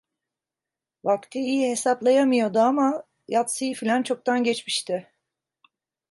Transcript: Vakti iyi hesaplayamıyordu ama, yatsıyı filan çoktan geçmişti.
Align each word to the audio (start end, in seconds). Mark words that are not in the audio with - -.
Vakti 1.03 1.39
iyi 1.39 1.69
hesaplayamıyordu 1.71 2.59
ama, 2.59 3.03
yatsıyı 3.27 3.73
filan 3.75 4.03
çoktan 4.03 4.43
geçmişti. 4.43 5.11